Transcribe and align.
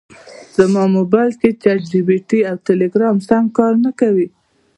زما 0.55 0.83
مبایل 0.95 1.33
کې 1.41 1.49
چټ 1.61 1.79
جي 1.91 1.99
پي 2.07 2.17
ټي 2.27 2.39
او 2.49 2.55
ټیلیګرام 2.65 3.15
سم 3.27 3.43
کار 3.57 3.73
نکوي 3.83 4.27